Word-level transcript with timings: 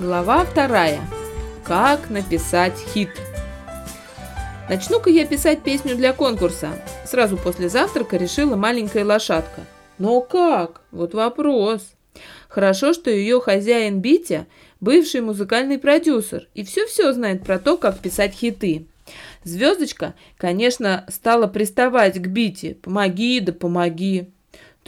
Глава 0.00 0.46
вторая. 0.46 1.02
Как 1.62 2.08
написать 2.08 2.72
хит. 2.94 3.10
Начну-ка 4.70 5.10
я 5.10 5.26
писать 5.26 5.62
песню 5.62 5.94
для 5.94 6.14
конкурса. 6.14 6.70
Сразу 7.04 7.36
после 7.36 7.68
завтрака 7.68 8.16
решила 8.16 8.56
маленькая 8.56 9.04
лошадка. 9.04 9.60
Но 9.98 10.22
как? 10.22 10.80
Вот 10.90 11.12
вопрос. 11.12 11.82
Хорошо, 12.48 12.94
что 12.94 13.10
ее 13.10 13.42
хозяин 13.42 14.00
Битя– 14.00 14.46
бывший 14.80 15.20
музыкальный 15.20 15.78
продюсер 15.78 16.48
и 16.54 16.64
все-все 16.64 17.12
знает 17.12 17.44
про 17.44 17.58
то, 17.58 17.76
как 17.76 17.98
писать 17.98 18.32
хиты. 18.32 18.86
Звездочка, 19.44 20.14
конечно, 20.38 21.04
стала 21.10 21.46
приставать 21.46 22.14
к 22.14 22.26
Бите. 22.26 22.74
«Помоги, 22.76 23.38
да 23.40 23.52
помоги». 23.52 24.30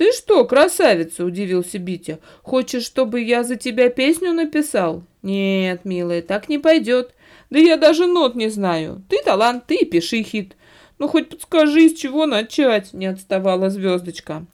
«Ты 0.03 0.11
что, 0.11 0.45
красавица?»– 0.45 1.25
удивился 1.25 1.79
Битя. 1.79 2.19
«Хочешь, 2.43 2.83
чтобы 2.83 3.21
я 3.21 3.45
за 3.45 3.55
тебя 3.55 3.89
песню 3.89 4.33
написал?» 4.33 5.05
«Нет, 5.23 5.85
милая, 5.85 6.23
так 6.23 6.49
не 6.49 6.59
пойдет. 6.59 7.15
Да 7.51 7.61
я 7.61 7.77
даже 7.77 8.09
нот 8.09 8.35
не 8.35 8.49
знаю. 8.49 9.05
Ты 9.09 9.23
талант, 9.25 9.67
ты 9.69 9.85
пиши 9.85 10.25
хит. 10.25 10.57
Ну, 10.99 11.07
хоть 11.07 11.29
подскажи, 11.29 11.89
с 11.89 11.95
чего 11.95 12.27
начать?»– 12.27 12.89
не 12.93 13.07
отставала 13.07 13.71
звездочка. 13.71 14.45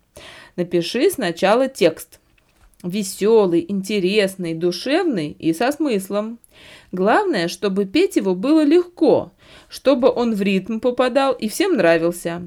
«Напиши 0.57 1.09
сначала 1.09 1.67
текст. 1.67 2.21
Веселый, 2.83 3.65
интересный, 3.67 4.53
душевный 4.53 5.31
и 5.31 5.55
со 5.55 5.73
смыслом. 5.73 6.41
Главное, 6.93 7.49
чтобы 7.49 7.87
петь 7.87 8.17
его 8.17 8.35
было 8.35 8.65
легко, 8.65 9.33
чтобы 9.71 10.11
он 10.11 10.35
в 10.35 10.43
ритм 10.43 10.79
попадал 10.79 11.33
и 11.33 11.49
всем 11.49 11.79
нравился». 11.79 12.47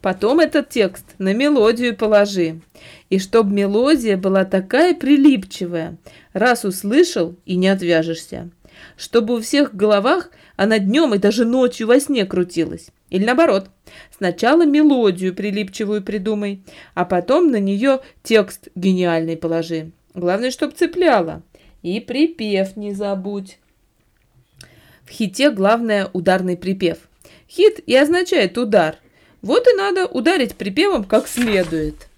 Потом 0.00 0.38
этот 0.38 0.68
текст 0.68 1.04
на 1.18 1.34
мелодию 1.34 1.96
положи. 1.96 2.60
И 3.10 3.18
чтоб 3.18 3.46
мелодия 3.48 4.16
была 4.16 4.44
такая 4.44 4.94
прилипчивая, 4.94 5.96
раз 6.32 6.64
услышал 6.64 7.34
и 7.44 7.56
не 7.56 7.68
отвяжешься. 7.68 8.50
Чтобы 8.96 9.34
у 9.34 9.40
всех 9.40 9.72
в 9.72 9.76
головах 9.76 10.30
она 10.56 10.78
днем 10.78 11.14
и 11.14 11.18
даже 11.18 11.44
ночью 11.44 11.88
во 11.88 11.98
сне 11.98 12.26
крутилась. 12.26 12.90
Или 13.10 13.24
наоборот, 13.24 13.70
сначала 14.16 14.64
мелодию 14.64 15.34
прилипчивую 15.34 16.02
придумай, 16.02 16.62
а 16.94 17.04
потом 17.04 17.50
на 17.50 17.58
нее 17.58 18.00
текст 18.22 18.68
гениальный 18.76 19.36
положи. 19.36 19.90
Главное, 20.14 20.50
чтоб 20.50 20.74
цепляла. 20.74 21.42
И 21.82 21.98
припев 22.00 22.76
не 22.76 22.92
забудь. 22.92 23.58
В 25.04 25.10
хите 25.10 25.50
главное 25.50 26.08
ударный 26.12 26.56
припев. 26.56 26.98
Хит 27.48 27.80
и 27.86 27.96
означает 27.96 28.58
удар– 28.58 28.98
вот 29.42 29.66
и 29.66 29.72
надо 29.74 30.06
ударить 30.06 30.56
припевом 30.56 31.04
как 31.04 31.28
следует. 31.28 32.08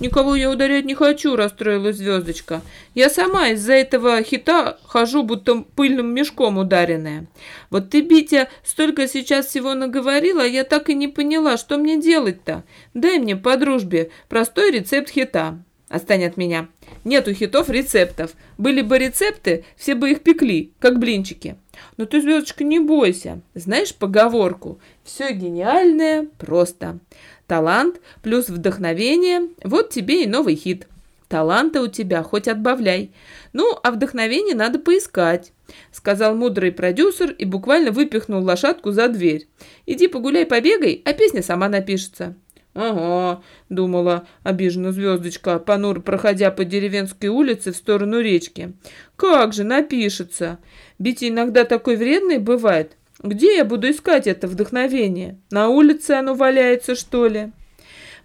«Никого 0.00 0.34
я 0.34 0.50
ударять 0.50 0.86
не 0.86 0.94
хочу»,– 0.94 1.36
расстроилась 1.36 1.96
звездочка. 1.96 2.62
«Я 2.94 3.10
сама 3.10 3.48
из-за 3.48 3.74
этого 3.74 4.22
хита 4.22 4.78
хожу, 4.86 5.22
будто 5.22 5.56
пыльным 5.56 6.14
мешком 6.14 6.56
ударенная. 6.56 7.26
Вот 7.68 7.90
ты, 7.90 8.00
Битя, 8.00 8.48
столько 8.64 9.06
сейчас 9.06 9.46
всего 9.46 9.74
наговорила, 9.74 10.46
я 10.46 10.64
так 10.64 10.88
и 10.88 10.94
не 10.94 11.06
поняла, 11.06 11.58
что 11.58 11.76
мне 11.76 12.00
делать-то. 12.00 12.64
Дай 12.94 13.18
мне 13.18 13.36
по 13.36 13.56
дружбе 13.58 14.10
простой 14.28 14.70
рецепт 14.70 15.10
хита». 15.10 15.62
Отстань 15.90 16.24
от 16.24 16.36
меня. 16.36 16.68
Нету 17.02 17.34
хитов 17.34 17.68
рецептов. 17.68 18.30
Были 18.56 18.80
бы 18.80 18.96
рецепты, 18.96 19.64
все 19.76 19.96
бы 19.96 20.12
их 20.12 20.20
пекли, 20.20 20.72
как 20.78 21.00
блинчики. 21.00 21.56
Но 21.96 22.06
ты, 22.06 22.22
звездочка, 22.22 22.62
не 22.62 22.78
бойся. 22.78 23.40
Знаешь 23.54 23.92
поговорку? 23.92 24.78
Все 25.02 25.32
гениальное 25.32 26.28
просто. 26.38 27.00
Талант 27.48 28.00
плюс 28.22 28.48
вдохновение– 28.48 29.48
вот 29.64 29.90
тебе 29.90 30.22
и 30.22 30.28
новый 30.28 30.54
хит. 30.54 30.86
Таланта 31.26 31.82
у 31.82 31.88
тебя 31.88 32.22
хоть 32.22 32.46
отбавляй. 32.46 33.10
Ну, 33.52 33.76
а 33.82 33.90
вдохновение 33.90 34.54
надо 34.54 34.78
поискать, 34.78 35.52
сказал 35.90 36.36
мудрый 36.36 36.70
продюсер 36.70 37.32
и 37.32 37.44
буквально 37.44 37.90
выпихнул 37.90 38.44
лошадку 38.44 38.92
за 38.92 39.08
дверь. 39.08 39.48
Иди 39.86 40.06
погуляй, 40.06 40.46
побегай, 40.46 41.02
а 41.04 41.12
песня 41.14 41.42
сама 41.42 41.68
напишется. 41.68 42.36
«Ага»,— 42.74 43.42
думала 43.68 44.26
обиженно 44.44 44.92
звездочка, 44.92 45.58
понур 45.58 46.00
проходя 46.00 46.50
по 46.50 46.64
деревенской 46.64 47.28
улице 47.28 47.72
в 47.72 47.76
сторону 47.76 48.20
речки. 48.20 48.72
«Как 49.16 49.52
же 49.52 49.64
напишется! 49.64 50.58
Бити 50.98 51.28
иногда 51.28 51.64
такой 51.64 51.96
вредный 51.96 52.38
бывает. 52.38 52.96
Где 53.22 53.56
я 53.56 53.64
буду 53.64 53.90
искать 53.90 54.26
это 54.26 54.46
вдохновение? 54.46 55.38
На 55.50 55.68
улице 55.68 56.12
оно 56.12 56.34
валяется, 56.34 56.94
что 56.94 57.26
ли?» 57.26 57.50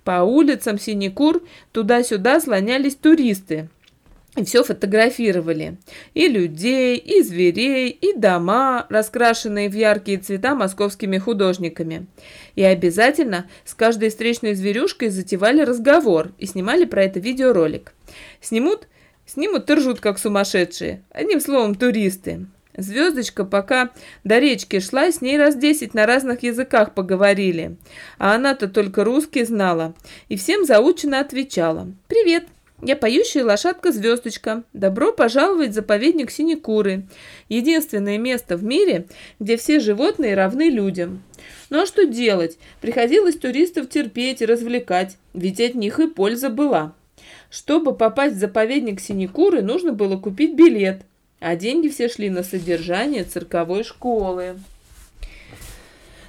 По 0.04 0.22
улицам 0.22 0.78
Синекур 0.78 1.42
туда-сюда 1.72 2.40
слонялись 2.40 2.96
туристы, 2.96 3.70
и 4.36 4.44
все 4.44 4.64
фотографировали. 4.64 5.78
И 6.14 6.28
людей, 6.28 6.98
и 6.98 7.22
зверей, 7.22 7.90
и 7.90 8.14
дома, 8.14 8.86
раскрашенные 8.90 9.70
в 9.70 9.74
яркие 9.74 10.18
цвета 10.18 10.56
московскими 10.56 11.18
художниками. 11.18 12.08
И 12.56 12.64
обязательно 12.64 13.50
с 13.64 13.74
каждой 13.74 14.10
встречной 14.10 14.54
зверюшкой 14.54 15.10
затевали 15.10 15.62
разговор 15.62 16.32
и 16.38 16.46
снимали 16.46 16.86
про 16.86 17.04
это 17.04 17.20
видеоролик. 17.20 17.94
Снимут, 18.42 18.88
снимут 19.26 19.70
и 19.70 19.74
ржут, 19.74 20.00
как 20.00 20.20
сумасшедшие. 20.20 21.04
Одним 21.12 21.40
словом, 21.40 21.76
туристы. 21.76 22.48
Звездочка, 22.78 23.46
пока 23.46 23.92
до 24.26 24.40
речки 24.40 24.82
шла, 24.82 25.10
с 25.10 25.22
ней 25.22 25.38
раз 25.38 25.56
десять 25.56 25.94
на 25.94 26.06
разных 26.06 26.44
языках 26.44 26.94
поговорили. 26.94 27.78
А 28.18 28.36
она-то 28.36 28.68
только 28.68 29.06
русский 29.06 29.46
знала. 29.46 29.94
И 30.28 30.36
всем 30.36 30.66
заученно 30.66 31.22
отвечала. 31.22 31.88
«Привет, 32.10 32.44
я 32.86 32.96
поющая 32.96 33.44
лошадка-звездочка. 33.44 34.64
Добро 34.72 35.12
пожаловать 35.12 35.72
в 35.72 35.74
заповедник 35.74 36.30
Синекуры. 36.30 37.08
Единственное 37.50 38.20
место 38.20 38.58
в 38.58 38.64
мире, 38.64 39.08
где 39.40 39.58
все 39.58 39.80
животные 39.80 40.36
равны 40.36 40.70
людям. 40.70 41.24
Ну 41.72 41.82
а 41.82 41.86
что 41.88 42.06
делать? 42.06 42.60
Приходилось 42.82 43.38
туристов 43.38 43.90
терпеть 43.90 44.44
и 44.44 44.46
развлекать, 44.46 45.18
ведь 45.34 45.60
от 45.60 45.74
них 45.74 46.00
и 46.00 46.08
польза 46.08 46.50
была. 46.50 46.94
Чтобы 47.50 47.96
попасть 47.96 48.36
в 48.36 48.40
заповедник 48.40 49.02
Синекуры, 49.02 49.64
нужно 49.64 49.92
было 49.92 50.18
купить 50.18 50.56
билет, 50.56 51.02
а 51.40 51.56
деньги 51.56 51.88
все 51.90 52.08
шли 52.08 52.30
на 52.30 52.44
содержание 52.44 53.24
цирковой 53.24 53.84
школы. 53.84 54.58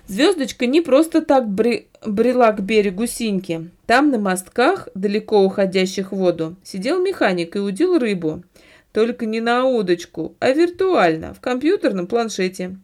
Звездочка 0.08 0.66
не 0.66 0.80
просто 0.80 1.20
так 1.20 1.48
бре 1.48 1.86
брела 2.04 2.52
к 2.52 2.60
берегу 2.60 3.06
Синьки. 3.06 3.70
Там 3.86 4.10
на 4.10 4.18
мостках, 4.18 4.88
далеко 4.94 5.42
уходящих 5.42 6.12
в 6.12 6.16
воду, 6.16 6.56
сидел 6.62 7.02
механик 7.02 7.56
и 7.56 7.58
удил 7.58 7.98
рыбу. 7.98 8.44
Только 8.92 9.26
не 9.26 9.40
на 9.40 9.64
удочку, 9.64 10.36
а 10.38 10.52
виртуально, 10.52 11.34
в 11.34 11.40
компьютерном 11.40 12.06
планшете. 12.06 12.78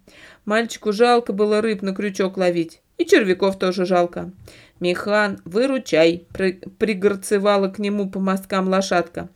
Мальчику 0.45 0.93
жалко 0.93 1.33
было 1.33 1.61
рыб 1.61 1.83
на 1.83 1.95
крючок 1.95 2.37
ловить. 2.37 2.81
И 2.99 3.05
червяков 3.05 3.59
тоже 3.59 3.87
жалко. 3.87 4.33
«Механ, 4.81 5.41
выручай!» 5.45 6.27
при 6.33 6.61
пригорцевала 6.79 7.69
к 7.69 7.79
нему 7.79 8.11
по 8.11 8.19
мосткам 8.19 8.69
лошадка. 8.69 9.29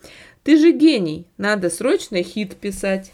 «Ты 0.42 0.56
же 0.58 0.72
гений! 0.72 1.26
Надо 1.38 1.70
срочно 1.70 2.20
хит 2.22 2.56
писать!» 2.56 3.12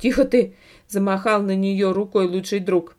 «Тихо 0.00 0.24
ты!»– 0.24 0.54
замахал 0.88 1.42
на 1.42 1.56
нее 1.56 1.90
рукой 1.90 2.26
лучший 2.26 2.60
друг. 2.60 2.96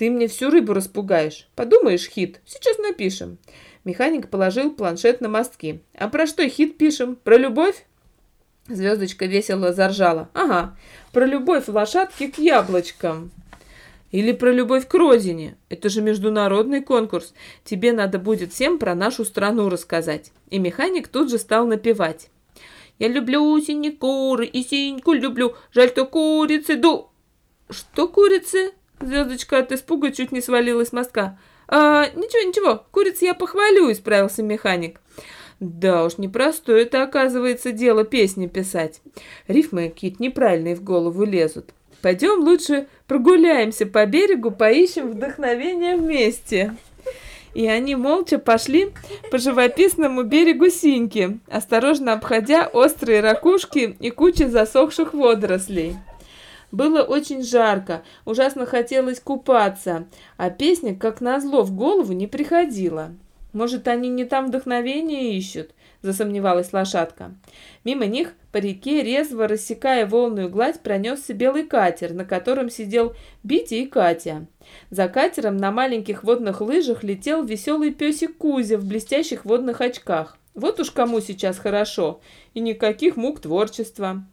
Ты 0.00 0.08
мне 0.08 0.28
всю 0.28 0.48
рыбу 0.48 0.72
распугаешь. 0.72 1.46
Подумаешь, 1.54 2.08
хит. 2.08 2.40
Сейчас 2.46 2.78
напишем. 2.78 3.36
Механик 3.84 4.30
положил 4.30 4.70
планшет 4.70 5.20
на 5.20 5.28
мостки. 5.28 5.82
А 5.92 6.08
про 6.08 6.26
что 6.26 6.48
хит 6.48 6.78
пишем? 6.78 7.16
Про 7.16 7.36
любовь? 7.36 7.84
Звездочка 8.66 9.26
весело 9.26 9.74
заржала. 9.74 10.30
Ага, 10.32 10.74
про 11.12 11.26
любовь 11.26 11.68
лошадки 11.68 12.28
к 12.28 12.38
яблочкам. 12.38 13.30
Или 14.10 14.32
про 14.32 14.50
любовь 14.50 14.88
к 14.88 14.94
родине. 14.94 15.58
Это 15.68 15.90
же 15.90 16.00
международный 16.00 16.80
конкурс. 16.80 17.34
Тебе 17.62 17.92
надо 17.92 18.18
будет 18.18 18.54
всем 18.54 18.78
про 18.78 18.94
нашу 18.94 19.26
страну 19.26 19.68
рассказать. 19.68 20.32
И 20.48 20.58
механик 20.58 21.08
тут 21.08 21.28
же 21.28 21.36
стал 21.36 21.66
напевать. 21.66 22.30
Я 22.98 23.08
люблю 23.08 23.60
синие 23.60 23.92
куры 23.92 24.46
и 24.46 24.62
синьку 24.62 25.12
люблю. 25.12 25.56
Жаль, 25.74 25.90
что 25.90 26.06
курицы 26.06 26.76
ду... 26.76 27.10
Что 27.68 28.08
курицы? 28.08 28.72
Звездочка 29.00 29.58
от 29.58 29.72
испуга 29.72 30.12
чуть 30.12 30.32
не 30.32 30.40
свалилась 30.40 30.88
с 30.88 30.92
мостка. 30.92 31.38
«А, 31.68 32.06
ничего, 32.14 32.48
ничего, 32.48 32.84
курица 32.90 33.24
я 33.24 33.34
похвалю»,— 33.34 33.90
исправился 33.92 34.42
механик. 34.42 35.00
Да 35.60 36.06
уж, 36.06 36.16
непростое 36.16 36.82
это, 36.82 37.02
оказывается, 37.02 37.70
дело 37.70 38.04
песни 38.04 38.46
писать. 38.46 39.02
Рифмы 39.46 39.90
какие-то 39.90 40.22
неправильные 40.22 40.74
в 40.74 40.82
голову 40.82 41.24
лезут. 41.24 41.70
Пойдем 42.00 42.40
лучше 42.40 42.86
прогуляемся 43.06 43.84
по 43.84 44.06
берегу, 44.06 44.50
поищем 44.50 45.10
вдохновение 45.10 45.96
вместе. 45.96 46.74
И 47.52 47.66
они 47.66 47.94
молча 47.94 48.38
пошли 48.38 48.92
по 49.30 49.36
живописному 49.36 50.22
берегу 50.22 50.70
Синьки, 50.70 51.38
осторожно 51.50 52.14
обходя 52.14 52.66
острые 52.66 53.20
ракушки 53.20 53.96
и 54.00 54.10
кучи 54.10 54.44
засохших 54.44 55.12
водорослей. 55.12 55.96
Было 56.72 57.02
очень 57.02 57.42
жарко, 57.42 58.02
ужасно 58.24 58.66
хотелось 58.66 59.20
купаться, 59.20 60.06
а 60.36 60.50
песня, 60.50 60.94
как 60.94 61.20
назло, 61.20 61.62
в 61.62 61.74
голову 61.74 62.12
не 62.12 62.26
приходила. 62.26 63.12
Может, 63.52 63.88
они 63.88 64.08
не 64.08 64.24
там 64.24 64.46
вдохновение 64.46 65.36
ищут? 65.36 65.72
Засомневалась 66.02 66.72
лошадка. 66.72 67.34
Мимо 67.84 68.06
них 68.06 68.34
по 68.52 68.58
реке, 68.58 69.02
резво 69.02 69.48
рассекая 69.48 70.06
волную 70.06 70.48
гладь, 70.48 70.80
пронесся 70.80 71.34
белый 71.34 71.64
катер, 71.64 72.14
на 72.14 72.24
котором 72.24 72.70
сидел 72.70 73.14
Бити 73.42 73.74
и 73.74 73.86
Катя. 73.86 74.46
За 74.90 75.08
катером 75.08 75.56
на 75.56 75.72
маленьких 75.72 76.24
водных 76.24 76.60
лыжах 76.60 77.02
летел 77.02 77.42
веселый 77.42 77.92
песик 77.92 78.38
Кузя 78.38 78.78
в 78.78 78.84
блестящих 78.84 79.44
водных 79.44 79.80
очках. 79.80 80.38
Вот 80.54 80.80
уж 80.80 80.90
кому 80.90 81.20
сейчас 81.20 81.58
хорошо, 81.58 82.20
и 82.54 82.60
никаких 82.60 83.16
мук 83.16 83.40
творчества. 83.40 84.24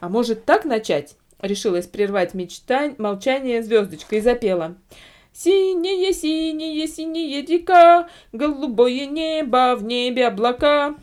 А 0.00 0.08
может 0.08 0.44
так 0.44 0.64
начать? 0.64 1.16
Решилась 1.42 1.88
прервать 1.88 2.34
мечтань, 2.34 2.94
молчание 2.98 3.64
звездочка 3.64 4.16
и 4.16 4.20
запела. 4.20 4.76
Синее, 5.32 6.12
синее, 6.12 6.86
синее 6.86 7.42
река, 7.44 8.08
голубое 8.32 9.06
небо, 9.06 9.74
в 9.76 9.82
небе 9.82 10.28
облака. 10.28 10.94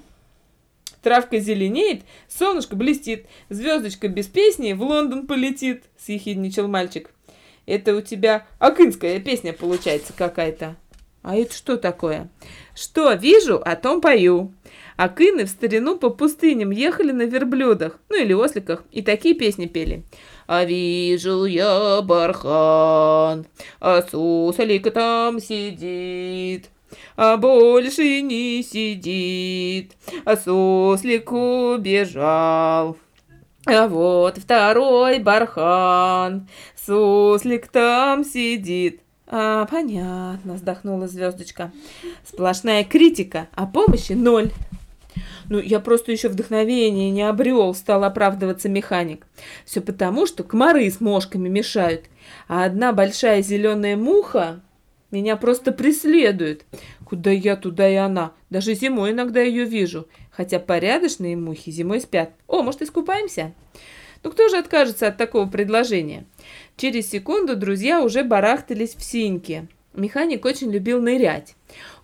Травка 1.01 1.39
зеленеет, 1.39 2.03
солнышко 2.30 2.77
блестит, 2.77 3.25
звездочка 3.50 4.07
без 4.07 4.27
песни 4.27 4.71
в 4.71 4.81
Лондон 4.81 5.27
полетит, 5.27 5.83
съехидничал 5.97 6.69
мальчик. 6.69 7.12
Это 7.65 7.95
у 7.95 8.01
тебя 8.01 8.47
акынская 8.59 9.19
песня 9.19 9.51
получается 9.51 10.13
какая-то. 10.13 10.77
А 11.21 11.36
это 11.36 11.53
что 11.53 11.77
такое? 11.77 12.30
Что 12.74 13.12
вижу, 13.13 13.62
о 13.63 13.75
том 13.75 14.00
пою. 14.00 14.53
Акыны 15.00 15.46
в 15.46 15.48
старину 15.48 15.96
по 15.96 16.10
пустыням 16.10 16.72
ехали 16.72 17.13
на 17.13 17.22
верблюдах, 17.22 17.98
ну 18.10 18.22
или 18.22 18.34
осликах, 18.34 18.84
и 18.92 19.01
такие 19.01 19.34
песни 19.34 19.66
пели. 19.66 20.04
А 20.46 20.66
вижу 20.66 21.46
я 21.46 22.01
бархан, 22.01 23.46
а 23.80 24.01
суслик 24.01 24.92
там 24.92 25.40
сидит, 25.40 26.66
а 27.16 27.38
больше 27.38 28.22
не 28.22 28.62
сидит, 28.62 29.94
а 30.25 30.36
суслик 30.36 31.31
убежал. 31.31 32.98
А 33.68 33.88
вот 33.88 34.38
второй 34.38 35.19
бархан, 35.19 36.50
суслик 36.75 37.69
там 37.69 38.25
сидит. 38.25 39.00
А, 39.28 39.66
понятно, 39.68 40.56
вздохнула 40.56 41.07
звездочка. 41.07 41.72
Сплошная 42.25 42.84
критика, 42.84 43.48
а 43.56 43.66
помощи 43.66 44.12
ноль. 44.12 44.51
Ну, 45.50 45.60
я 45.60 45.80
просто 45.80 46.12
еще 46.12 46.30
вдохновение 46.30 47.10
не 47.10 47.24
обрел, 47.24 47.74
стал 47.74 48.04
оправдываться 48.04 48.69
механик. 48.69 49.25
Все 49.66 49.81
потому, 49.81 50.28
что 50.28 50.44
комары 50.44 50.90
с 50.90 51.01
мошками 51.01 51.50
мешают. 51.50 52.06
А 52.48 52.66
одна 52.66 52.94
большая 52.94 53.42
зеленая 53.42 53.98
муха 53.98 54.62
меня 55.10 55.36
просто 55.38 55.72
преследует. 55.72 56.66
Куда 57.04 57.31
я, 57.31 57.56
туда 57.56 57.90
и 57.90 57.96
она. 57.96 58.34
Даже 58.51 58.75
зимой 58.75 59.12
иногда 59.12 59.42
ее 59.42 59.66
вижу. 59.66 60.07
Хотя 60.30 60.60
порядочные 60.60 61.36
мухи 61.36 61.72
зимой 61.72 62.00
спят. 62.01 62.31
О, 62.48 62.62
может, 62.62 62.84
искупаемся? 62.84 63.54
Ну, 64.22 64.31
кто 64.31 64.50
же 64.50 64.57
откажется 64.57 65.07
от 65.07 65.18
такого 65.18 65.50
предложения? 65.50 66.25
Через 66.78 67.10
секунду 67.10 67.56
друзья 67.56 68.04
уже 68.04 68.24
барахтались 68.24 68.94
в 68.94 69.04
синьке. 69.04 69.68
Механик 70.00 70.46
очень 70.46 70.72
любил 70.72 71.01
нырять. 71.01 71.56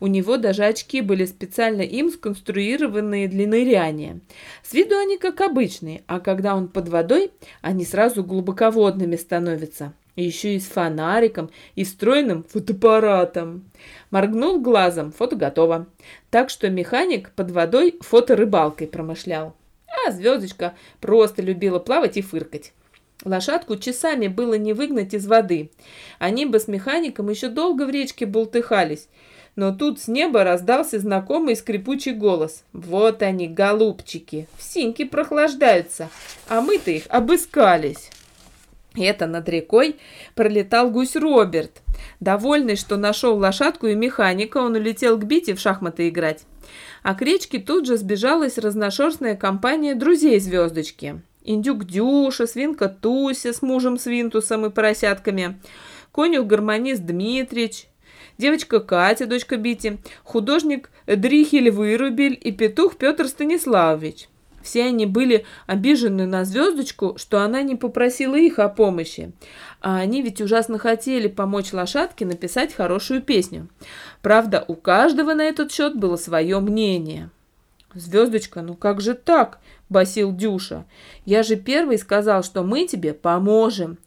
У 0.01 0.07
него 0.07 0.35
даже 0.35 0.65
очки 0.65 0.99
были 0.99 1.25
специально 1.25 1.81
им 1.81 2.09
сконструированные 2.11 3.29
для 3.29 3.47
ныряния. 3.47 4.19
С 4.63 4.73
виду 4.73 4.97
они 4.97 5.17
как 5.17 5.39
обычные, 5.39 6.03
а 6.05 6.19
когда 6.19 6.55
он 6.55 6.67
под 6.67 6.89
водой, 6.89 7.31
они 7.61 7.85
сразу 7.85 8.23
глубоководными 8.23 9.15
становятся. 9.15 9.93
Еще 10.17 10.55
и 10.55 10.59
с 10.59 10.65
фонариком, 10.65 11.49
и 11.75 11.83
встроенным 11.83 12.43
фотоаппаратом. 12.43 13.63
Моргнул 14.11 14.61
глазом, 14.61 15.11
фото 15.11 15.35
готово. 15.35 15.87
Так 16.29 16.49
что 16.49 16.69
механик 16.69 17.31
под 17.31 17.51
водой 17.51 17.95
фоторыбалкой 18.01 18.87
промышлял. 18.87 19.55
А 20.05 20.11
звездочка 20.11 20.75
просто 20.99 21.41
любила 21.41 21.79
плавать 21.79 22.17
и 22.17 22.21
фыркать. 22.21 22.73
Лошадку 23.23 23.77
часами 23.77 24.27
было 24.27 24.55
не 24.55 24.73
выгнать 24.73 25.13
из 25.13 25.25
воды. 25.25 25.71
Они 26.19 26.45
бы 26.45 26.59
с 26.59 26.67
механиком 26.67 27.29
еще 27.29 27.47
долго 27.47 27.85
в 27.85 27.89
речке 27.89 28.25
бултыхались. 28.25 29.07
Но 29.55 29.73
тут 29.73 30.01
с 30.01 30.07
неба 30.09 30.43
раздался 30.43 30.99
знакомый 30.99 31.55
скрипучий 31.55 32.11
голос. 32.11 32.63
«Вот 32.73 33.21
они, 33.21 33.47
голубчики, 33.47 34.47
в 34.57 34.63
синьке 34.63 35.05
прохлаждаются, 35.05 36.09
а 36.49 36.59
мы-то 36.59 36.91
их 36.91 37.05
обыскались». 37.07 38.09
Это 38.97 39.27
над 39.27 39.47
рекой 39.49 39.97
пролетал 40.35 40.89
гусь 40.89 41.15
Роберт. 41.15 41.81
Довольный, 42.19 42.75
что 42.75 42.97
нашел 42.97 43.37
лошадку 43.37 43.87
и 43.87 43.95
механика, 43.95 44.57
он 44.57 44.75
улетел 44.75 45.17
к 45.17 45.25
Бите 45.25 45.53
в 45.53 45.59
шахматы 45.59 46.09
играть. 46.09 46.43
А 47.03 47.13
к 47.13 47.21
речке 47.21 47.59
тут 47.59 47.85
же 47.85 47.97
сбежалась 47.97 48.57
разношерстная 48.57 49.35
компания 49.35 49.95
друзей 49.95 50.39
звездочки. 50.39 51.21
Индюк 51.45 51.85
Дюша, 51.85 52.47
свинка 52.47 52.89
Туся 52.89 53.53
с 53.53 53.61
мужем 53.61 53.97
Свинтусом 53.97 54.65
и 54.65 54.69
поросятками, 54.69 55.59
конюх-гармонист 56.11 57.05
Дмитрич, 57.05 57.87
девочка 58.37 58.79
Катя, 58.79 59.27
дочка 59.27 59.57
Бити, 59.57 59.99
художник 60.23 60.89
Дрихель 61.05 61.69
Вырубель 61.69 62.37
и 62.41 62.51
петух 62.51 62.97
Петр 62.97 63.27
Станиславович. 63.27 64.27
Все 64.65 64.85
они 64.85 65.05
были 65.05 65.45
обижены 65.67 66.25
на 66.25 66.43
звездочку, 66.43 67.13
что 67.17 67.41
она 67.41 67.61
не 67.61 67.75
попросила 67.75 68.35
их 68.35 68.57
о 68.57 68.67
помощи. 68.67 69.31
А 69.79 69.97
они 69.97 70.23
ведь 70.23 70.41
ужасно 70.41 70.79
хотели 70.79 71.27
помочь 71.27 71.71
лошадке 71.71 72.25
написать 72.25 72.73
хорошую 72.73 73.21
песню. 73.21 73.69
Правда, 74.23 74.65
у 74.67 74.73
каждого 74.73 75.35
на 75.35 75.43
этот 75.43 75.71
счет 75.71 75.95
было 75.95 76.15
свое 76.15 76.59
мнение. 76.59 77.29
«Звездочка, 77.95 78.61
ну 78.61 78.75
как 78.75 78.99
же 78.99 79.13
так?»– 79.13 79.59
басил 79.89 80.35
Дюша. 80.35 80.83
«Я 81.23 81.43
же 81.43 81.55
первый 81.55 81.97
сказал, 81.97 82.43
что 82.43 82.61
мы 82.61 82.87
тебе 82.87 83.13
поможем. 83.13 83.97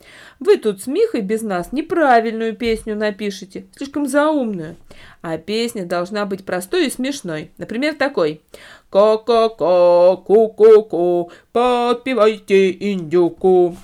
Вы 0.41 0.59
тут 0.59 0.83
с 0.83 0.87
Михой 0.87 1.23
без 1.23 1.41
нас 1.41 1.73
неправильную 1.73 2.55
песню 2.55 2.95
напишите, 2.95 3.65
слишком 3.75 4.07
заумную. 4.07 4.77
А 5.23 5.39
песня 5.39 5.87
должна 5.87 6.27
быть 6.27 6.45
простой 6.45 6.87
и 6.87 6.91
смешной. 6.91 7.51
Например, 7.57 7.95
такой. 7.95 8.43
«Ко-ко-ко, 8.91 10.23
ку-ку-ку, 10.23 11.33
подпевайте 11.53 12.71
индюку». 12.93 13.75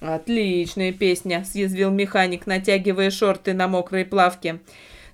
«Отличная 0.00 0.92
песня»,– 0.92 1.44
съязвил 1.46 1.90
механик, 1.90 2.46
натягивая 2.46 3.10
шорты 3.10 3.52
на 3.52 3.68
мокрой 3.68 4.06
плавке. 4.06 4.60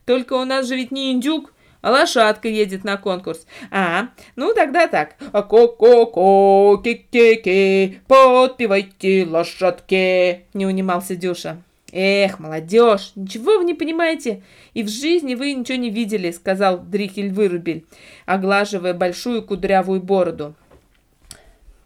«Только 0.05 0.35
у 0.35 0.45
нас 0.45 0.69
же 0.69 0.77
ведь 0.77 0.93
не 0.93 1.13
индюк, 1.13 1.53
а 1.83 1.91
лошадка 1.91 2.49
едет 2.49 2.85
на 2.85 2.97
конкурс. 2.97 3.47
А, 3.71 4.09
ну 4.35 4.55
тогда 4.55 4.87
так. 4.89 5.17
Ко-ко-ко, 5.33 6.83
ки-ки-ки, 6.83 8.01
подпевайте 8.07 9.27
лошадке, 9.27 10.45
не 10.55 10.67
унимался 10.67 11.17
Дюша. 11.17 11.59
«Эх, 11.93 12.41
молодежь, 12.41 13.13
ничего 13.15 13.59
вы 13.59 13.65
не 13.65 13.73
понимаете, 13.73 14.43
и 14.75 14.83
в 14.83 14.89
жизни 14.89 15.35
вы 15.35 15.55
ничего 15.55 15.79
не 15.79 15.89
видели»,— 15.89 16.31
сказал 16.33 16.79
Дрихель 16.79 17.33
Вырубель, 17.33 17.87
оглаживая 18.27 18.93
большую 18.93 19.43
кудрявую 19.43 20.03
бороду. 20.03 20.55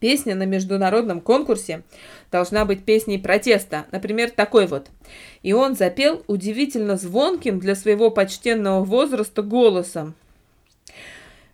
Песня 0.01 0.35
на 0.35 0.45
международном 0.45 1.21
конкурсе 1.21 1.83
должна 2.33 2.65
быть 2.65 2.85
песней 2.85 3.19
протеста, 3.19 3.85
например, 3.93 4.31
такой 4.31 4.67
вот. 4.67 4.89
И 5.43 5.53
он 5.53 5.77
запел 5.77 6.25
удивительно 6.27 6.97
звонким 6.97 7.59
для 7.59 7.75
своего 7.75 8.11
почтенного 8.11 8.83
возраста 8.83 9.43
голосом. 9.43 10.15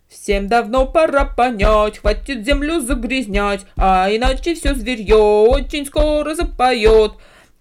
Всем 0.08 0.46
давно 0.46 0.86
пора 0.86 1.24
понять, 1.24 1.98
хватит 1.98 2.46
землю 2.46 2.80
загрязнять, 2.80 3.66
а 3.76 4.08
иначе 4.10 4.54
все 4.54 4.74
зверье 4.74 5.16
очень 5.16 5.84
скоро 5.84 6.36
запоет. 6.36 7.14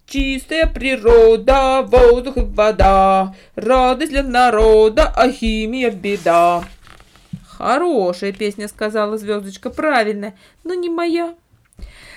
Чистая 0.05 0.67
природа, 0.67 1.81
воздух 1.81 2.37
и 2.37 2.41
вода, 2.41 3.33
радость 3.55 4.11
для 4.11 4.21
народа, 4.21 5.11
а 5.15 5.31
химия 5.31 5.89
беда. 5.89 6.63
«Хорошая 7.57 8.33
песня»,— 8.33 8.67
сказала 8.69 9.17
звездочка,— 9.17 9.69
«правильная, 9.71 10.37
но 10.63 10.73
не 10.73 10.89
моя». 10.89 11.35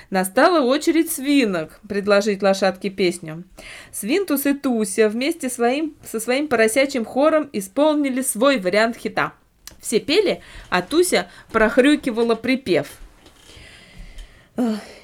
Настала 0.09 0.61
очередь 0.61 1.11
свинок 1.11 1.79
предложить 1.87 2.41
лошадке 2.41 2.89
песню. 2.89 3.43
Свинтус 3.91 4.45
и 4.47 4.53
Туся 4.53 5.07
вместе 5.07 5.49
своим, 5.49 5.95
со 6.03 6.19
своим 6.19 6.47
поросячьим 6.47 7.05
хором 7.05 7.49
исполнили 7.53 8.21
свой 8.21 8.59
вариант 8.59 8.97
хита. 8.97 9.33
Все 9.79 9.99
пели, 9.99 10.41
а 10.69 10.81
Туся 10.81 11.29
прохрюкивала 11.51 12.35
припев— 12.35 12.87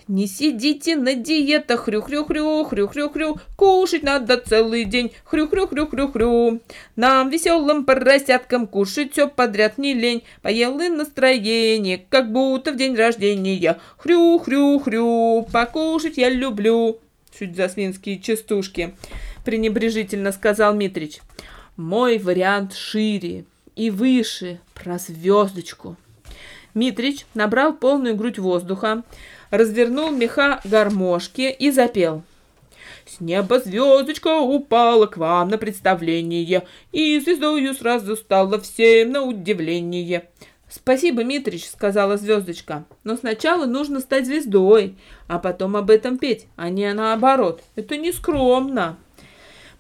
не 0.08 0.28
сидите 0.28 0.96
на 0.96 1.16
диетах, 1.16 1.86
хрю-хрю-хрю, 1.86 2.64
хрю-хрю-хрю, 2.64 3.38
кушать 3.56 4.04
надо 4.04 4.38
целый 4.38 4.86
день, 4.86 5.12
хрю-хрю-хрю-хрю-хрю. 5.26 6.62
Нам, 6.96 7.30
веселым 7.30 7.86
поросяткам, 7.86 8.68
кушать 8.68 9.14
все 9.14 9.28
подряд 9.28 9.78
не 9.78 9.94
лень, 9.94 10.24
поел 10.42 10.80
и 10.80 10.90
настроение, 10.90 12.06
как 12.10 12.32
будто 12.32 12.72
в 12.72 12.78
день 12.78 12.96
рождения. 12.96 13.80
Хрю-хрю-хрю, 13.98 15.48
покушать 15.52 16.18
я 16.18 16.30
люблю. 16.30 17.00
Чуть 17.38 17.56
за 17.56 17.68
свинские 17.68 18.20
частушки, 18.20 18.96
пренебрежительно 19.44 20.32
сказал 20.32 20.74
Митрич. 20.74 21.20
Мой 21.76 22.18
вариант 22.18 22.74
шире, 22.74 23.44
и 23.76 23.90
выше 23.90 24.60
про 24.74 24.98
звездочку. 24.98 25.98
Митрич 26.74 27.26
набрал 27.34 27.74
полную 27.74 28.16
грудь 28.16 28.38
воздуха, 28.38 29.04
развернул 29.52 30.12
меха 30.12 30.60
гармошки 30.64 31.50
и 31.52 31.72
запел. 31.72 32.24
С 33.06 33.20
неба 33.20 33.60
звездочка 33.60 34.40
упала 34.40 35.06
к 35.06 35.18
вам 35.18 35.50
на 35.50 35.58
представление, 35.58 36.66
и 36.92 37.20
звездою 37.20 37.74
сразу 37.74 38.16
стало 38.16 38.60
всем 38.60 39.12
на 39.12 39.22
удивление. 39.22 40.30
«Спасибо, 40.68 41.24
Митрич»,— 41.24 41.70
сказала 41.70 42.18
звездочка,— 42.18 42.86
«но 43.04 43.16
сначала 43.16 43.66
нужно 43.66 44.00
стать 44.00 44.26
звездой, 44.26 44.96
а 45.28 45.38
потом 45.40 45.76
об 45.76 45.92
этом 45.92 46.18
петь, 46.18 46.48
а 46.56 46.70
не 46.70 46.92
наоборот. 46.94 47.62
Это 47.76 47.98
не 47.98 48.12
скромно». 48.12 48.98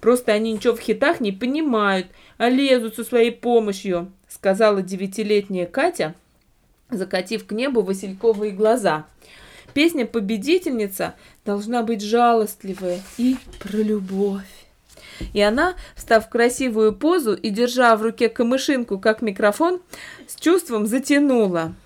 Просто 0.06 0.34
они 0.34 0.52
ничего 0.52 0.76
в 0.76 0.80
хитах 0.80 1.20
не 1.20 1.32
понимают, 1.32 2.06
а 2.38 2.48
лезут 2.50 2.96
со 2.96 3.04
своей 3.04 3.32
помощью»,— 3.32 4.12
сказала 4.30 4.84
девятилетняя 4.84 5.66
Катя, 5.66 6.14
закатив 6.92 7.48
к 7.48 7.52
небу 7.52 7.82
васильковые 7.82 8.52
глаза. 8.52 9.08
«Песня 9.76 10.06
«Победительница» 10.06 11.16
должна 11.46 11.84
быть 11.84 12.02
жалостливая 12.02 13.02
и 13.18 13.36
про 13.60 13.76
любовь». 13.76 14.66
И 15.34 15.42
она, 15.42 15.76
встав 15.98 16.28
в 16.28 16.30
красивую 16.30 16.96
позу 16.96 17.34
и 17.34 17.50
держа 17.50 17.96
в 17.98 18.02
руке 18.02 18.30
камышинку, 18.30 18.98
как 19.00 19.22
микрофон, 19.22 19.82
с 20.28 20.40
чувством 20.40 20.88
затянула– 20.88 21.76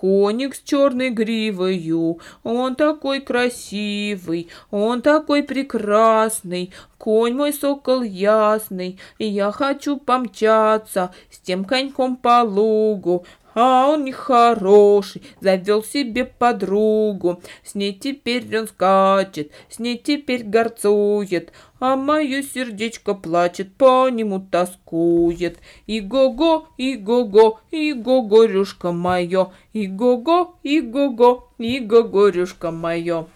Коник 0.00 0.54
с 0.54 0.60
черной 0.60 1.10
гривою, 1.10 2.20
он 2.44 2.76
такой 2.76 3.20
красивый, 3.20 4.48
он 4.70 5.02
такой 5.02 5.42
прекрасный, 5.42 6.72
конь 6.98 7.34
мой 7.34 7.52
сокол 7.52 8.02
ясный, 8.02 9.00
и 9.18 9.26
я 9.26 9.50
хочу 9.50 9.96
помчаться 9.96 11.12
с 11.30 11.38
тем 11.40 11.64
коньком 11.64 12.16
по 12.16 12.42
лугу, 12.44 13.26
а 13.60 13.88
он 13.88 14.04
нехороший, 14.04 15.22
завел 15.40 15.82
себе 15.82 16.24
подругу. 16.24 17.42
С 17.64 17.74
ней 17.74 17.92
теперь 17.92 18.56
он 18.56 18.68
скачет, 18.68 19.50
с 19.68 19.80
ней 19.80 19.98
теперь 19.98 20.44
горцует, 20.44 21.52
а 21.80 21.96
мое 21.96 22.42
сердечко 22.42 23.14
плачет, 23.14 23.74
по 23.74 24.08
нему 24.08 24.38
тоскует. 24.38 25.58
И 25.86 26.00
го-го, 26.00 26.68
и 26.76 26.94
го-го, 26.94 27.58
и 27.72 27.92
го-горюшка 27.92 28.92
мое, 28.92 29.50
и 29.72 29.88
го-го, 29.88 30.54
и 30.62 30.80
го-го, 30.80 31.48
и 31.58 31.80
го-горюшка 31.80 32.70
мое. 32.70 33.26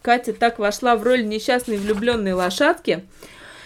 Катя 0.00 0.32
так 0.32 0.60
вошла 0.60 0.94
в 0.94 1.02
роль 1.02 1.26
несчастной 1.26 1.76
влюбленной 1.76 2.34
лошадки, 2.34 3.04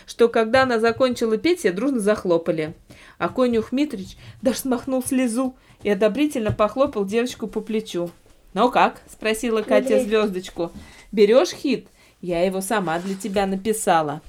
что 0.06 0.28
когда 0.28 0.62
она 0.62 0.78
закончила 0.78 1.36
петь, 1.36 1.60
все 1.60 1.72
дружно 1.72 2.00
захлопали. 2.00 2.74
А 3.18 3.28
конюх 3.28 3.72
Митрич 3.72 4.16
даже 4.40 4.58
смахнул 4.58 5.02
слезу 5.02 5.56
и 5.82 5.90
одобрительно 5.90 6.52
похлопал 6.52 7.04
девочку 7.04 7.46
по 7.48 7.60
плечу. 7.60 8.10
«Ну 8.54 8.70
как?»– 8.70 9.02
спросила 9.10 9.62
Катя 9.62 10.02
звездочку. 10.02 10.72
«Берешь 11.12 11.50
хит? 11.50 11.88
Я 12.20 12.44
его 12.44 12.60
сама 12.60 12.98
для 13.00 13.14
тебя 13.14 13.46
написала». 13.46 14.22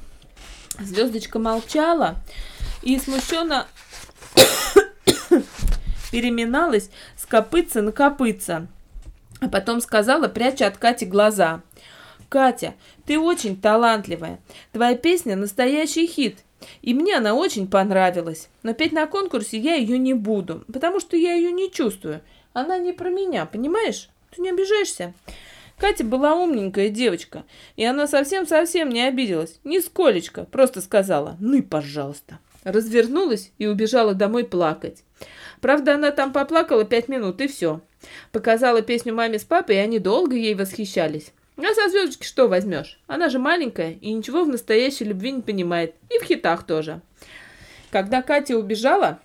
Звездочка 0.80 1.40
молчала 1.40 2.16
и 2.82 3.00
смущенно 3.00 3.68
переминалась 6.12 6.90
с 7.16 7.26
копытца 7.26 7.82
на 7.82 7.92
копытца. 7.92 8.68
А 9.40 9.48
потом 9.50 9.82
сказала, 9.82 10.28
пряча 10.28 10.68
от 10.68 10.78
Кати 10.78 11.06
глаза. 11.06 11.62
«Катя, 12.30 12.76
ты 13.06 13.18
очень 13.18 13.60
талантливая. 13.60 14.40
Твоя 14.74 14.96
песня– 14.96 15.36
настоящий 15.38 16.08
хит. 16.08 16.38
И 16.82 16.94
мне 16.94 17.16
она 17.18 17.36
очень 17.36 17.68
понравилась. 17.68 18.50
Но 18.64 18.74
петь 18.74 18.92
на 18.92 19.06
конкурсе 19.08 19.58
я 19.58 19.76
ее 19.76 19.98
не 19.98 20.14
буду, 20.14 20.64
потому 20.72 21.00
что 21.00 21.16
я 21.16 21.34
ее 21.34 21.52
не 21.52 21.72
чувствую. 21.72 22.22
Она 22.54 22.78
не 22.80 22.92
про 22.92 23.10
меня, 23.10 23.46
понимаешь? 23.46 24.10
Ты 24.36 24.42
не 24.42 24.50
обижаешься? 24.50 25.14
Катя 25.78 26.04
была 26.04 26.36
умненькая 26.36 26.90
девочка, 26.90 27.44
и 27.76 27.86
она 27.86 28.08
совсем-совсем 28.08 28.90
не 28.90 29.04
обиделась. 29.08 29.60
Нисколечко, 29.64 30.46
просто 30.46 30.82
сказала 30.82 31.38
«ну 31.40 31.54
и 31.54 31.62
пожалуйста». 31.62 32.40
Развернулась 32.64 33.52
и 33.60 33.68
убежала 33.68 34.14
домой 34.14 34.44
плакать. 34.44 35.04
Правда, 35.62 35.96
она 35.96 36.12
там 36.12 36.34
поплакала 36.34 36.84
пять 36.84 37.08
минут, 37.08 37.40
и 37.42 37.48
все. 37.48 37.82
Показала 38.32 38.82
песню 38.82 39.14
маме 39.14 39.40
с 39.40 39.44
папой, 39.44 39.76
и 39.76 39.80
они 39.80 40.00
долго 40.00 40.36
ей 40.36 40.56
восхищались. 40.56 41.32
А 41.58 41.74
со 41.74 41.90
звездочки 41.90 42.26
что 42.26 42.48
возьмешь? 42.48 43.00
Она 43.08 43.30
же 43.30 43.40
маленькая 43.40 43.94
и 43.94 44.14
ничего 44.14 44.44
в 44.44 44.48
настоящей 44.48 45.06
любви 45.06 45.32
не 45.32 45.42
понимает. 45.42 45.96
И 46.10 46.20
в 46.20 46.24
хитах 46.24 46.64
тоже. 46.64 47.02
Когда 47.90 48.22
Катя 48.22 48.58
убежала, 48.58 49.20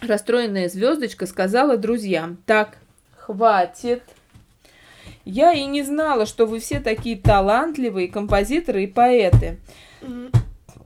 расстроенная 0.00 0.68
звездочка 0.68 1.26
сказала 1.26 1.76
друзьям, 1.76 2.38
так, 2.46 2.78
хватит. 3.16 4.02
Я 5.24 5.52
и 5.52 5.64
не 5.64 5.82
знала, 5.82 6.24
что 6.24 6.46
вы 6.46 6.60
все 6.60 6.78
такие 6.78 7.18
талантливые 7.18 8.06
композиторы 8.06 8.84
и 8.84 8.86
поэты. 8.86 9.58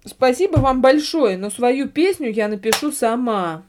Спасибо 0.06 0.58
вам 0.60 0.80
большое, 0.80 1.36
но 1.36 1.50
свою 1.50 1.88
песню 1.90 2.32
я 2.32 2.48
напишу 2.48 2.90
сама. 2.90 3.64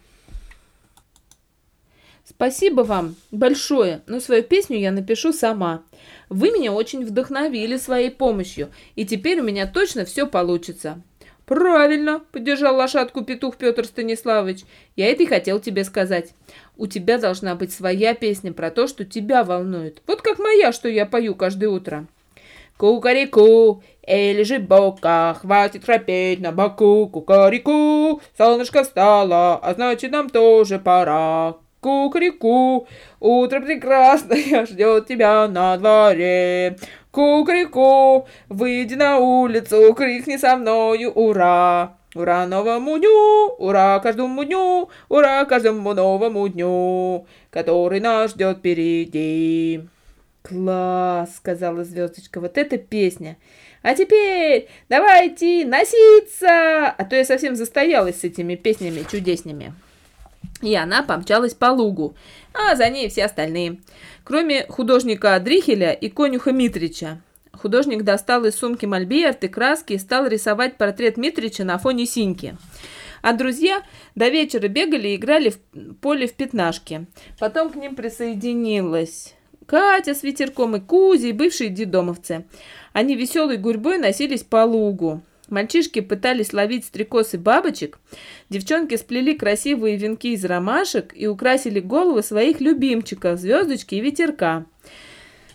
Спасибо 2.24 2.82
вам 2.82 3.16
большое, 3.32 4.02
но 4.08 4.22
свою 4.22 4.44
песню 4.44 4.80
я 4.80 4.92
напишу 4.92 5.34
сама. 5.34 5.84
Вы 6.32 6.52
меня 6.52 6.72
очень 6.72 7.06
вдохновили 7.06 7.76
своей 7.76 8.10
помощью, 8.10 8.72
и 8.96 9.06
теперь 9.06 9.42
у 9.42 9.44
меня 9.44 9.68
точно 9.68 10.06
все 10.06 10.26
получится. 10.26 11.02
«Правильно!»– 11.46 12.22
поддержал 12.32 12.78
лошадку 12.78 13.26
петух 13.26 13.58
Петр 13.58 13.84
Станиславович. 13.84 14.62
«Я 14.96 15.12
это 15.12 15.24
и 15.24 15.26
хотел 15.26 15.60
тебе 15.60 15.84
сказать. 15.84 16.34
У 16.78 16.88
тебя 16.88 17.18
должна 17.18 17.56
быть 17.56 17.74
своя 17.74 18.14
песня 18.14 18.54
про 18.54 18.72
то, 18.72 18.88
что 18.88 19.04
тебя 19.04 19.44
волнует. 19.44 20.02
Вот 20.08 20.22
как 20.22 20.40
моя, 20.40 20.72
что 20.72 20.88
я 20.88 21.06
пою 21.06 21.36
каждое 21.36 21.68
утро». 21.68 22.08
Кукареку, 22.78 23.84
эй, 24.02 24.32
лежи 24.32 24.60
бока, 24.60 25.34
хватит 25.34 25.84
храпеть 25.84 26.40
на 26.40 26.54
боку, 26.54 27.10
кукареку, 27.12 28.22
солнышко 28.38 28.86
встало, 28.86 29.58
а 29.58 29.74
значит 29.74 30.12
нам 30.12 30.30
тоже 30.30 30.80
пора. 30.80 31.58
Кукареку, 31.82 32.88
утро 33.20 33.60
прекрасное 33.60 34.66
ждет 34.68 35.08
тебя 35.08 35.48
на 35.48 35.76
дворе. 35.78 36.78
Кукареку, 37.12 38.28
выйди 38.50 38.94
на 38.94 39.18
улицу, 39.18 39.94
крикни 39.96 40.38
со 40.38 40.56
мною 40.56 41.12
«Ура!» 41.12 41.98
Ура 42.14 42.46
новому 42.46 42.98
дню, 42.98 43.56
ура 43.58 43.98
каждому 44.00 44.44
дню, 44.44 44.90
ура 45.08 45.46
каждому 45.46 45.94
новому 45.94 46.50
дню, 46.50 47.26
который 47.50 48.02
нас 48.02 48.32
ждет 48.32 48.58
впереди. 48.58 49.88
Класс, 50.44 51.38
сказала 51.38 51.86
звездочка, 51.86 52.42
вот 52.42 52.58
эта 52.58 52.78
песня. 52.78 53.38
А 53.82 53.96
теперь 53.96 54.68
давайте 54.90 55.66
носиться, 55.66 56.90
а 56.90 57.06
то 57.06 57.16
я 57.16 57.24
совсем 57.24 57.56
застоялась 57.56 58.20
с 58.20 58.24
этими 58.26 58.56
песнями 58.56 59.06
чудесными. 59.10 59.74
И 60.62 60.76
она 60.76 61.04
помчалась 61.04 61.54
по 61.54 61.66
лугу, 61.66 62.16
а 62.54 62.76
за 62.76 62.90
ней 62.90 63.10
все 63.10 63.26
остальные, 63.26 63.80
кроме 64.24 64.66
художника 64.68 65.40
Дрихеля 65.40 65.92
и 65.92 66.10
конюха 66.10 66.52
Митрича. 66.52 67.22
Художник 67.54 68.04
достал 68.04 68.46
из 68.46 68.56
сумки 68.56 68.86
мольберт 68.86 69.44
и 69.44 69.48
краски 69.48 69.94
и 69.94 69.98
стал 69.98 70.28
рисовать 70.28 70.78
портрет 70.78 71.18
Митрича 71.18 71.64
на 71.64 71.78
фоне 71.78 72.06
синьки. 72.06 72.56
А 73.22 73.34
друзья 73.34 73.84
до 74.16 74.30
вечера 74.30 74.68
бегали 74.68 75.10
и 75.10 75.16
играли 75.16 75.50
в 75.50 75.94
поле 75.96 76.28
в 76.28 76.34
пятнашки. 76.34 77.06
Потом 77.40 77.70
к 77.70 77.76
ним 77.76 77.96
присоединилась 77.96 79.36
Катя 79.68 80.16
с 80.16 80.24
ветерком 80.24 80.76
и 80.76 80.80
Кузя, 80.80 81.34
бывшие 81.34 81.70
дедомовцы. 81.70 82.46
Они 82.94 83.16
веселой 83.16 83.58
гурьбой 83.58 84.00
носились 84.00 84.44
по 84.44 84.66
лугу. 84.66 85.22
Мальчишки 85.52 86.00
пытались 86.00 86.54
ловить 86.54 86.86
стрекоз 86.86 87.34
и 87.34 87.38
бабочек, 87.38 88.00
девчонки 88.50 88.96
сплели 88.96 89.36
красивые 89.36 89.98
венки 89.98 90.28
из 90.28 90.46
ромашек 90.46 91.12
и 91.14 91.28
украсили 91.28 91.82
головы 91.82 92.24
своих 92.24 92.62
любимчиков, 92.62 93.38
звездочки 93.38 93.96
и 93.96 94.00
ветерка. 94.00 94.66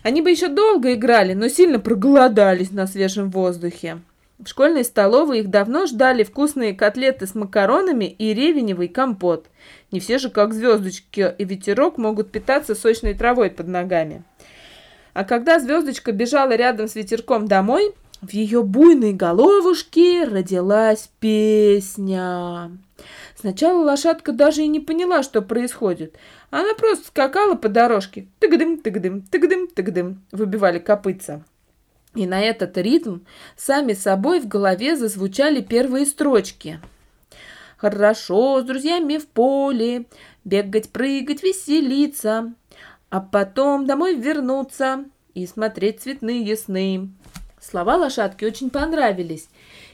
Они 0.03 0.21
бы 0.21 0.29
еще 0.29 0.49
долго 0.49 0.93
играли, 0.93 1.33
но 1.33 1.47
сильно 1.47 1.79
проголодались 1.79 2.69
на 2.69 2.85
свежем 2.85 3.31
воздухе. 3.31 3.97
В 4.37 4.47
школьной 4.47 4.83
столовой 4.83 5.39
их 5.39 5.49
давно 5.49 5.87
ждали 5.87 6.23
вкусные 6.23 6.75
котлеты 6.75 7.25
с 7.25 7.33
макаронами 7.33 8.05
и 8.05 8.35
ревеневый 8.35 8.89
компот. 8.89 9.47
Не 9.91 9.99
все 9.99 10.19
же, 10.19 10.29
как 10.29 10.53
звездочки 10.53 11.33
и 11.35 11.43
ветерок, 11.43 11.97
могут 11.97 12.31
питаться 12.31 12.75
сочной 12.75 13.15
травой 13.15 13.49
под 13.49 13.67
ногами. 13.67 14.23
А 15.15 15.23
когда 15.23 15.59
звездочка 15.59 16.11
бежала 16.11 16.55
рядом 16.55 16.87
с 16.87 16.93
ветерком 16.93 17.47
домой, 17.47 17.95
в 18.21 18.31
ее 18.31 18.63
буйной 18.63 19.13
головушке 19.13 20.23
родилась 20.23 21.09
песня. 21.19 22.71
Сначала 23.35 23.83
лошадка 23.83 24.31
даже 24.31 24.63
и 24.63 24.67
не 24.67 24.79
поняла, 24.79 25.21
что 25.21 25.41
происходит. 25.43 26.15
Она 26.49 26.73
просто 26.73 27.07
скакала 27.07 27.53
по 27.53 27.69
дорожке. 27.69 28.27
Тыгдым, 28.39 28.79
тыгдым, 28.79 29.21
тыгдым, 29.21 29.67
тыгдым. 29.67 30.23
Выбивали 30.31 30.79
копытца. 30.79 31.43
И 32.15 32.25
на 32.25 32.41
этот 32.41 32.75
ритм 32.77 33.19
сами 33.55 33.93
собой 33.93 34.39
в 34.39 34.47
голове 34.47 34.95
зазвучали 34.95 35.61
первые 35.61 36.07
строчки. 36.07 36.79
Хорошо 37.77 38.61
с 38.61 38.63
друзьями 38.63 39.17
в 39.17 39.27
поле, 39.27 40.05
бегать, 40.43 40.89
прыгать, 40.89 41.43
веселиться, 41.43 42.55
а 43.11 43.21
потом 43.21 43.85
домой 43.85 44.15
вернуться 44.15 45.05
и 45.35 45.45
смотреть 45.45 46.01
цветные 46.01 46.57
сны. 46.57 47.11
Слова 47.67 47.97
лошадки 47.97 48.45
очень 48.45 48.69
понравились, 48.69 49.49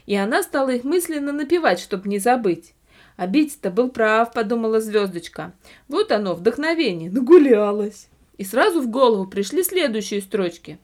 и 0.06 0.14
она 0.14 0.44
стала 0.44 0.70
их 0.70 0.84
мысленно 0.84 1.32
напевать, 1.32 1.80
чтобы 1.80 2.08
не 2.08 2.20
забыть. 2.20 2.72
А 3.16 3.26
Битя-то 3.26 3.70
был 3.70 3.88
прав, 3.88 4.32
подумала 4.32 4.80
звездочка. 4.80 5.52
Вот 5.88 6.12
оно, 6.12 6.34
вдохновение, 6.34 7.10
нагулялась. 7.10 8.08
И 8.38 8.44
сразу 8.44 8.80
в 8.80 8.88
голову 8.88 9.26
пришли 9.26 9.64
следующие 9.64 10.20
строчки. 10.20 10.78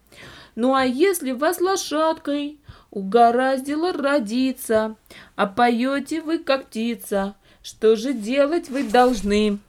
Ну 0.57 0.75
а 0.75 0.85
если 0.85 1.31
вас 1.31 1.61
лошадкой 1.61 2.59
угораздило 2.91 3.93
родиться, 3.93 4.97
а 5.37 5.47
поете 5.47 6.21
вы 6.21 6.41
как 6.41 6.67
птица, 6.67 7.37
что 7.63 7.95
же 7.95 8.13
делать 8.13 8.69
вы 8.69 8.83
должны? 8.83 9.61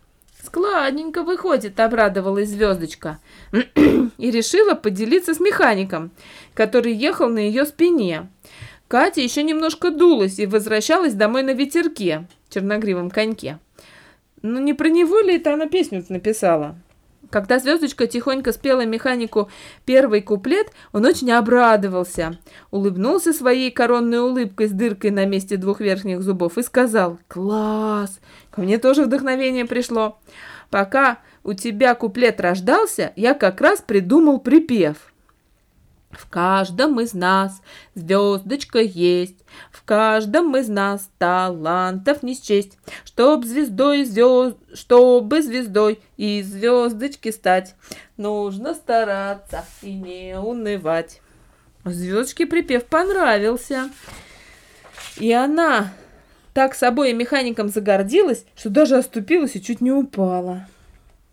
Складненько 0.44 1.24
выходит, 1.24 1.80
обрадовалась 1.80 2.50
звездочка 2.50 3.20
и 3.52 4.32
решила 4.32 4.74
поделиться 4.74 5.34
с 5.34 5.40
механиком, 5.40 6.12
который 6.54 6.94
ехал 6.94 7.30
на 7.30 7.40
ее 7.40 7.66
спине. 7.66 8.30
Катя 8.88 9.22
еще 9.22 9.44
немножко 9.44 9.92
дулась 9.92 10.40
и 10.40 10.48
возвращалась 10.48 11.14
домой 11.14 11.44
на 11.44 11.54
ветерке, 11.54 12.28
черногривом 12.50 13.10
коньке. 13.10 13.60
Ну 14.42 14.60
не 14.60 14.74
про 14.74 14.90
него 14.90 15.20
ли 15.20 15.36
это 15.36 15.54
она 15.54 15.68
песню 15.68 16.04
написала? 16.10 16.76
Когда 17.32 17.60
звездочка 17.60 18.08
тихонько 18.08 18.52
спела 18.52 18.86
механику 18.86 19.50
первый 19.86 20.22
куплет, 20.22 20.68
он 20.92 21.06
очень 21.06 21.32
обрадовался, 21.32 22.38
улыбнулся 22.72 23.32
своей 23.32 23.72
коронной 23.72 24.20
улыбкой 24.20 24.68
с 24.68 24.72
дыркой 24.72 25.12
на 25.12 25.26
месте 25.26 25.56
двух 25.56 25.80
верхних 25.80 26.22
зубов 26.22 26.58
и 26.58 26.62
сказал 26.62 27.20
«Класс! 27.30 28.20
Ко 28.52 28.62
мне 28.62 28.78
тоже 28.78 29.06
вдохновение 29.06 29.66
пришло. 29.66 30.20
Пока 30.70 31.20
у 31.44 31.54
тебя 31.54 31.96
куплет 31.96 32.42
рождался, 32.42 33.14
я 33.16 33.34
как 33.34 33.62
раз 33.62 33.82
придумал 33.82 34.40
припев». 34.40 35.11
В 36.12 36.28
каждом 36.30 37.00
из 37.00 37.14
нас 37.14 37.62
звездочка 37.96 38.80
есть, 38.80 39.38
в 39.72 39.84
каждом 39.84 40.56
из 40.58 40.68
нас 40.68 41.10
талантов 41.18 42.24
не 42.24 42.36
счесть. 42.36 42.78
Чтоб 43.06 43.46
звездой 43.46 44.04
звезд, 44.04 44.58
чтобы 44.74 45.42
звездой 45.42 46.02
и 46.18 46.42
звездочки 46.42 47.32
стать, 47.32 47.76
нужно 48.18 48.74
стараться 48.74 49.66
и 49.82 49.94
не 49.94 50.38
унывать. 50.38 51.22
Звездочке 51.86 52.46
припев 52.46 52.86
понравился. 52.86 53.90
И 55.18 55.32
она 55.32 55.94
так 56.54 56.76
собой 56.76 57.12
и 57.12 57.14
механиком 57.14 57.70
загордилась, 57.70 58.46
что 58.56 58.70
даже 58.70 58.98
оступилась 58.98 59.56
и 59.56 59.64
чуть 59.64 59.82
не 59.82 59.92
упала. 59.92 60.68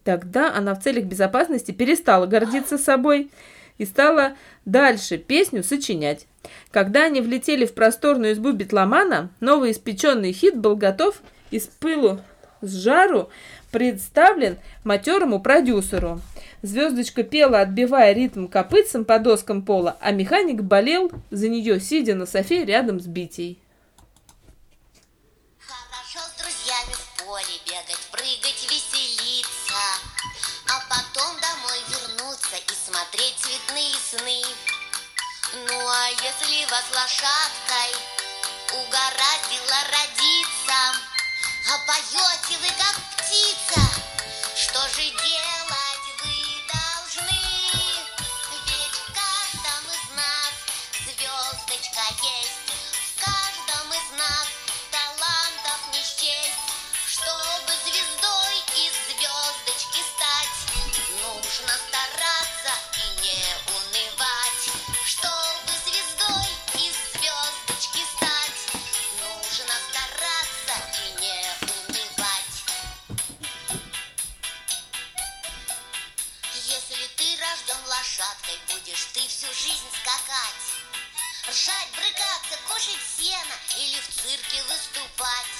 Тогда 0.05 0.55
она 0.55 0.75
в 0.75 0.83
целях 0.83 1.05
безопасности 1.05 1.73
перестала 1.73 2.27
гордиться 2.27 2.79
собой 2.79 3.31
и 3.79 3.85
стала 3.85 4.35
дальше 4.65 5.17
песню 5.17 5.63
сочинять. 5.63 6.27
Когда 6.71 7.05
они 7.05 7.21
влетели 7.21 7.65
в 7.65 7.75
просторную 7.75 8.33
избу 8.33 8.53
битломана, 8.53 9.31
новый 9.41 9.73
испеченный 9.73 10.33
хит 10.33 10.57
был 10.57 10.77
готов 10.77 11.23
из 11.51 11.67
пылу 11.67 12.21
с 12.61 12.75
жару 12.75 13.31
представлен 13.71 14.59
матерому 14.85 15.41
продюсеру. 15.41 16.21
Звездочка 16.63 17.23
пела, 17.23 17.61
отбивая 17.61 18.13
ритм 18.13 18.47
копытцем 18.47 19.05
по 19.05 19.19
доскам 19.19 19.63
пола, 19.63 19.97
а 20.01 20.11
механик 20.11 20.63
болел 20.63 21.13
за 21.31 21.49
нее, 21.49 21.79
сидя 21.81 22.15
на 22.15 22.27
софе 22.27 22.65
рядом 22.65 22.99
с 22.99 23.07
Битей. 23.07 23.59
Если 36.49 36.65
вас 36.71 36.85
лошадкой. 36.95 37.95
Угораздило 38.73 39.77
родиться, 39.93 40.81
а 41.71 41.79
поете 41.87 42.59
вы 42.61 42.69
как 42.79 42.97
птица, 43.17 43.81
что 44.57 44.81
же 44.89 45.11
делать 45.11 45.78
скакать. 79.89 80.69
Ржать, 81.49 81.91
брыкаться, 81.97 82.57
кушать 82.69 83.01
сено 83.17 83.57
или 83.77 84.01
в 84.01 84.09
цирке 84.09 84.63
выступать. 84.65 85.55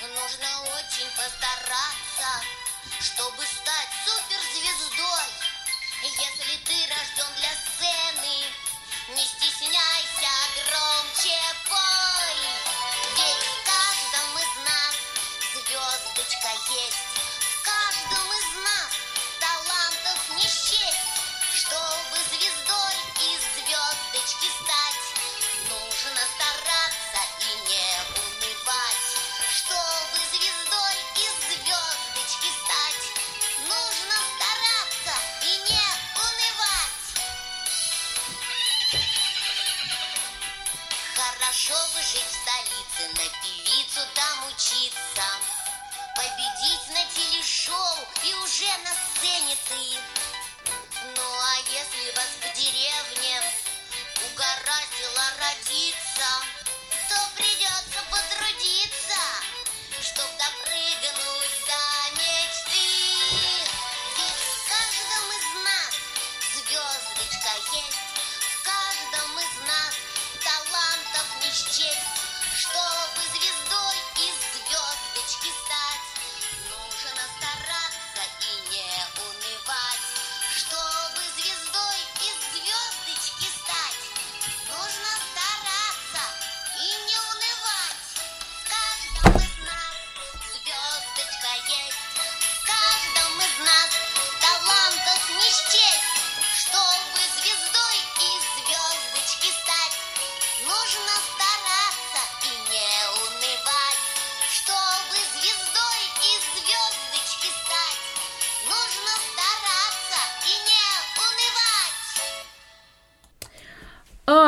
Нужно 0.00 0.62
очень 0.78 1.08
постараться, 1.10 2.30
чтобы 3.00 3.44
стать 3.44 3.90
суперзвездой. 4.04 5.28
Если 6.02 6.56
ты 6.64 6.94
рожден 6.94 7.34
для 7.36 7.52
сцены, 7.56 8.44
не 9.08 9.24
стесняйся, 9.26 10.32
громче 10.56 11.38
пой. 11.68 12.36
Ведь 13.16 13.44
в 13.44 13.64
каждом 13.64 14.38
из 14.38 14.52
нас 14.64 14.94
звездочка 15.52 16.50
есть. 16.72 17.05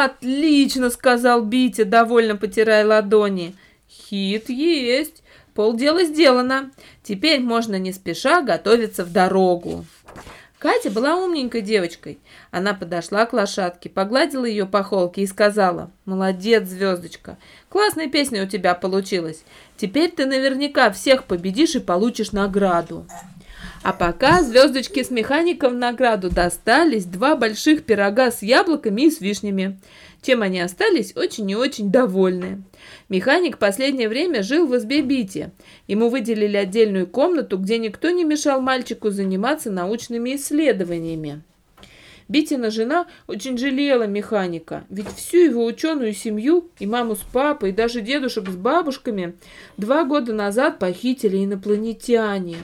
«Отлично!»— 0.04 0.90
сказал 0.90 1.42
Битя, 1.42 1.84
довольно 1.84 2.36
потирая 2.36 2.86
ладони. 2.86 3.54
Хит 3.88 4.48
есть. 4.48 5.22
Полдела 5.54 6.04
сделано. 6.04 6.70
Теперь 7.02 7.40
можно 7.40 7.78
не 7.78 7.92
спеша 7.92 8.42
готовиться 8.42 9.04
в 9.04 9.12
дорогу. 9.12 9.84
Катя 10.58 10.90
была 10.90 11.16
умненькой 11.16 11.62
девочкой. 11.62 12.18
Она 12.50 12.74
подошла 12.74 13.26
к 13.26 13.32
лошадке, 13.32 13.88
погладила 13.88 14.44
ее 14.44 14.66
по 14.66 14.82
холке 14.82 15.22
и 15.22 15.26
сказала, 15.26 15.90
«Молодец, 16.04 16.68
звездочка, 16.68 17.38
классная 17.68 18.08
песня 18.08 18.42
у 18.42 18.46
тебя 18.46 18.74
получилась. 18.74 19.44
Теперь 19.76 20.10
ты 20.10 20.26
наверняка 20.26 20.90
всех 20.90 21.24
победишь 21.24 21.76
и 21.76 21.80
получишь 21.80 22.32
награду». 22.32 23.06
А 23.88 23.94
пока 23.94 24.42
звездочки 24.42 25.02
с 25.02 25.10
механиком 25.10 25.72
в 25.72 25.76
награду 25.76 26.28
достались 26.28 27.06
два 27.06 27.36
больших 27.36 27.84
пирога 27.84 28.30
с 28.30 28.42
яблоками 28.42 29.06
и 29.06 29.10
с 29.10 29.22
вишнями. 29.22 29.80
Чем 30.20 30.42
они 30.42 30.60
остались 30.60 31.16
очень 31.16 31.50
и 31.50 31.56
очень 31.56 31.90
довольны. 31.90 32.64
Механик 33.08 33.56
последнее 33.56 34.10
время 34.10 34.42
жил 34.42 34.66
в 34.66 34.76
избе 34.76 35.00
Бити. 35.00 35.52
Ему 35.86 36.10
выделили 36.10 36.58
отдельную 36.58 37.06
комнату, 37.06 37.56
где 37.56 37.78
никто 37.78 38.10
не 38.10 38.24
мешал 38.24 38.60
мальчику 38.60 39.08
заниматься 39.08 39.70
научными 39.70 40.36
исследованиями. 40.36 41.40
Битина 42.28 42.70
жена 42.70 43.06
очень 43.26 43.56
жалела 43.56 44.02
механика, 44.06 44.84
ведь 44.90 45.08
всю 45.16 45.38
его 45.38 45.64
ученую 45.64 46.12
семью, 46.12 46.68
и 46.78 46.84
маму 46.84 47.16
с 47.16 47.20
папой, 47.20 47.70
и 47.70 47.72
даже 47.72 48.02
дедушек 48.02 48.50
с 48.50 48.54
бабушками, 48.54 49.34
два 49.78 50.04
года 50.04 50.34
назад 50.34 50.78
похитили 50.78 51.42
инопланетяне. 51.42 52.58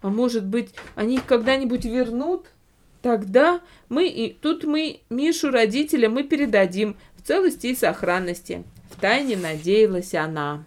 А 0.00 0.08
может 0.08 0.44
быть, 0.44 0.74
они 0.94 1.16
их 1.16 1.26
когда-нибудь 1.26 1.84
вернут? 1.84 2.46
Тогда 3.02 3.60
мы 3.88 4.08
и 4.08 4.32
тут 4.32 4.64
мы 4.64 5.00
Мишу 5.08 5.50
родителям 5.50 6.14
мы 6.14 6.24
передадим 6.24 6.96
в 7.16 7.26
целости 7.26 7.68
и 7.68 7.74
сохранности. 7.74 8.64
Втайне 8.90 9.36
надеялась 9.36 10.14
она. 10.14 10.64